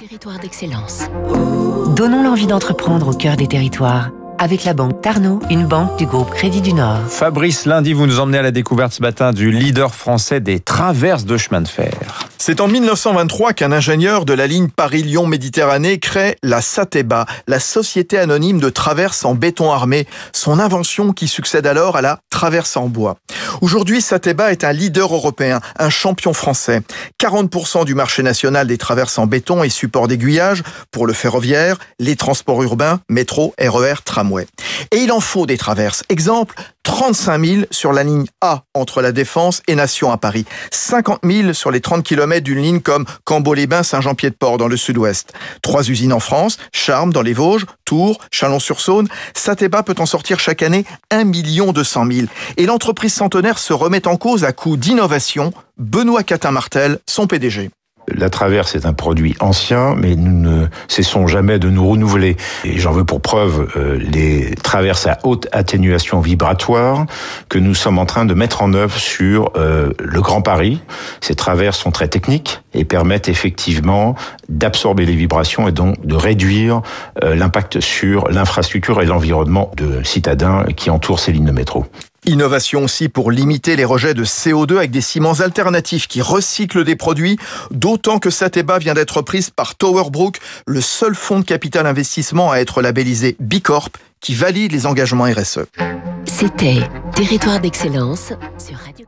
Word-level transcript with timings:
Territoire 0.00 0.38
d'excellence. 0.38 1.02
Donnons 1.94 2.22
l'envie 2.22 2.46
d'entreprendre 2.46 3.08
au 3.08 3.12
cœur 3.12 3.36
des 3.36 3.46
territoires. 3.46 4.08
Avec 4.38 4.64
la 4.64 4.72
banque 4.72 5.02
Tarno, 5.02 5.40
une 5.50 5.66
banque 5.66 5.98
du 5.98 6.06
groupe 6.06 6.30
Crédit 6.30 6.62
du 6.62 6.72
Nord. 6.72 7.00
Fabrice, 7.06 7.66
lundi, 7.66 7.92
vous 7.92 8.06
nous 8.06 8.18
emmenez 8.18 8.38
à 8.38 8.42
la 8.42 8.50
découverte 8.50 8.94
ce 8.94 9.02
matin 9.02 9.34
du 9.34 9.50
leader 9.50 9.94
français 9.94 10.40
des 10.40 10.58
traverses 10.58 11.26
de 11.26 11.36
chemin 11.36 11.60
de 11.60 11.68
fer. 11.68 12.29
C'est 12.42 12.62
en 12.62 12.68
1923 12.68 13.52
qu'un 13.52 13.70
ingénieur 13.70 14.24
de 14.24 14.32
la 14.32 14.46
ligne 14.46 14.70
Paris-Lyon-Méditerranée 14.70 15.98
crée 15.98 16.38
la 16.42 16.62
SATEBA, 16.62 17.26
la 17.46 17.60
Société 17.60 18.16
anonyme 18.16 18.60
de 18.60 18.70
traverse 18.70 19.26
en 19.26 19.34
béton 19.34 19.70
armé, 19.70 20.06
son 20.32 20.58
invention 20.58 21.12
qui 21.12 21.28
succède 21.28 21.66
alors 21.66 21.96
à 21.96 22.00
la 22.00 22.20
traverse 22.30 22.78
en 22.78 22.88
bois. 22.88 23.18
Aujourd'hui, 23.60 24.00
Sateba 24.00 24.52
est 24.52 24.64
un 24.64 24.72
leader 24.72 25.12
européen, 25.12 25.60
un 25.78 25.90
champion 25.90 26.32
français. 26.32 26.80
40% 27.20 27.84
du 27.84 27.94
marché 27.94 28.22
national 28.22 28.66
des 28.66 28.78
traverses 28.78 29.18
en 29.18 29.26
béton 29.26 29.62
et 29.62 29.68
support 29.68 30.08
d'aiguillage 30.08 30.62
pour 30.90 31.06
le 31.06 31.12
ferroviaire, 31.12 31.76
les 31.98 32.16
transports 32.16 32.62
urbains, 32.62 33.00
métro, 33.10 33.54
RER, 33.60 33.96
tramway. 34.02 34.46
Et 34.92 34.98
il 34.98 35.12
en 35.12 35.20
faut 35.20 35.46
des 35.46 35.58
traverses. 35.58 36.02
Exemple, 36.08 36.54
35 36.84 37.44
000 37.44 37.62
sur 37.70 37.92
la 37.92 38.02
ligne 38.02 38.26
A 38.40 38.64
entre 38.74 39.00
la 39.02 39.12
Défense 39.12 39.62
et 39.68 39.74
Nation 39.74 40.10
à 40.10 40.16
Paris. 40.16 40.44
50 40.72 41.20
000 41.24 41.52
sur 41.52 41.70
les 41.70 41.80
30 41.80 42.02
km 42.02 42.42
d'une 42.42 42.60
ligne 42.60 42.80
comme 42.80 43.04
Cambo-les-Bains, 43.24 43.82
Saint-Jean-Pied-de-Port 43.82 44.58
dans 44.58 44.68
le 44.68 44.76
sud-ouest. 44.76 45.32
Trois 45.62 45.88
usines 45.88 46.12
en 46.12 46.20
France, 46.20 46.58
Charmes 46.72 47.12
dans 47.12 47.22
les 47.22 47.32
Vosges, 47.32 47.66
Tours, 47.84 48.18
Chalon-sur-Saône. 48.32 49.08
Sateba 49.34 49.82
peut 49.82 49.94
en 49.98 50.06
sortir 50.06 50.40
chaque 50.40 50.62
année 50.62 50.84
1 51.10 51.24
200 51.26 52.06
000. 52.10 52.26
Et 52.56 52.66
l'entreprise 52.66 53.14
centenaire 53.14 53.58
se 53.58 53.72
remet 53.72 54.06
en 54.08 54.16
cause 54.16 54.44
à 54.44 54.52
coup 54.52 54.76
d'innovation. 54.76 55.52
Benoît 55.78 56.22
Catin-Martel, 56.22 56.98
son 57.06 57.26
PDG. 57.26 57.70
La 58.14 58.30
traverse 58.30 58.74
est 58.74 58.86
un 58.86 58.92
produit 58.92 59.36
ancien, 59.40 59.94
mais 59.96 60.16
nous 60.16 60.32
ne 60.32 60.66
cessons 60.88 61.26
jamais 61.26 61.58
de 61.58 61.70
nous 61.70 61.86
renouveler. 61.88 62.36
Et 62.64 62.78
j'en 62.78 62.92
veux 62.92 63.04
pour 63.04 63.20
preuve 63.20 63.70
euh, 63.76 63.98
les 63.98 64.54
traverses 64.54 65.06
à 65.06 65.18
haute 65.24 65.48
atténuation 65.52 66.20
vibratoire 66.20 67.06
que 67.48 67.58
nous 67.58 67.74
sommes 67.74 67.98
en 67.98 68.06
train 68.06 68.24
de 68.24 68.34
mettre 68.34 68.62
en 68.62 68.72
œuvre 68.74 68.96
sur 68.96 69.50
euh, 69.56 69.90
le 69.98 70.20
Grand 70.20 70.42
Paris. 70.42 70.80
Ces 71.20 71.34
traverses 71.34 71.78
sont 71.78 71.90
très 71.90 72.08
techniques 72.08 72.60
et 72.74 72.84
permettent 72.84 73.28
effectivement 73.28 74.14
d'absorber 74.48 75.06
les 75.06 75.14
vibrations 75.14 75.68
et 75.68 75.72
donc 75.72 76.04
de 76.04 76.14
réduire 76.14 76.82
euh, 77.22 77.34
l'impact 77.34 77.80
sur 77.80 78.28
l'infrastructure 78.28 79.00
et 79.02 79.06
l'environnement 79.06 79.70
de 79.76 80.02
citadins 80.02 80.64
qui 80.76 80.90
entourent 80.90 81.20
ces 81.20 81.32
lignes 81.32 81.46
de 81.46 81.52
métro. 81.52 81.86
Innovation 82.30 82.84
aussi 82.84 83.08
pour 83.08 83.32
limiter 83.32 83.74
les 83.74 83.84
rejets 83.84 84.14
de 84.14 84.24
CO2 84.24 84.76
avec 84.76 84.92
des 84.92 85.00
ciments 85.00 85.40
alternatifs 85.40 86.06
qui 86.06 86.22
recyclent 86.22 86.84
des 86.84 86.94
produits, 86.94 87.40
d'autant 87.72 88.20
que 88.20 88.30
Sateba 88.30 88.78
vient 88.78 88.94
d'être 88.94 89.20
prise 89.20 89.50
par 89.50 89.74
Towerbrook, 89.74 90.38
le 90.64 90.80
seul 90.80 91.16
fonds 91.16 91.40
de 91.40 91.44
capital 91.44 91.88
investissement 91.88 92.52
à 92.52 92.58
être 92.58 92.82
labellisé 92.82 93.36
Bicorp, 93.40 93.90
qui 94.20 94.36
valide 94.36 94.70
les 94.70 94.86
engagements 94.86 95.24
RSE. 95.24 95.66
C'était 96.24 96.88
Territoire 97.16 97.58
d'excellence 97.58 98.32
sur 98.58 98.76
Radio 98.76 99.04